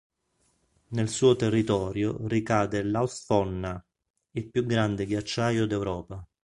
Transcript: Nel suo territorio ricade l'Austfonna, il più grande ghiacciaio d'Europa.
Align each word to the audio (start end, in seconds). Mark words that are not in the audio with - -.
Nel 0.93 1.09
suo 1.09 1.35
territorio 1.35 2.25
ricade 2.25 2.81
l'Austfonna, 2.81 3.79
il 4.31 4.49
più 4.49 4.65
grande 4.65 5.05
ghiacciaio 5.05 5.67
d'Europa. 5.67 6.27